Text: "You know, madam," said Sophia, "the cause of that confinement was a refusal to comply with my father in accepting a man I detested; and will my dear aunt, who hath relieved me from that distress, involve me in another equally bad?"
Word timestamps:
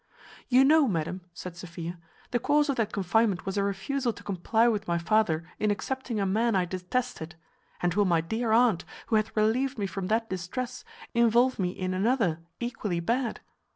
"You 0.49 0.63
know, 0.63 0.87
madam," 0.87 1.21
said 1.31 1.55
Sophia, 1.55 1.99
"the 2.31 2.39
cause 2.39 2.69
of 2.69 2.75
that 2.77 2.91
confinement 2.91 3.45
was 3.45 3.55
a 3.55 3.63
refusal 3.63 4.11
to 4.13 4.23
comply 4.23 4.67
with 4.67 4.87
my 4.87 4.97
father 4.97 5.47
in 5.59 5.69
accepting 5.69 6.19
a 6.19 6.25
man 6.25 6.55
I 6.55 6.65
detested; 6.65 7.35
and 7.83 7.93
will 7.93 8.05
my 8.05 8.19
dear 8.19 8.51
aunt, 8.51 8.83
who 9.05 9.15
hath 9.15 9.37
relieved 9.37 9.77
me 9.77 9.85
from 9.85 10.07
that 10.07 10.27
distress, 10.27 10.83
involve 11.13 11.59
me 11.59 11.69
in 11.69 11.93
another 11.93 12.39
equally 12.59 12.99
bad?" 12.99 13.41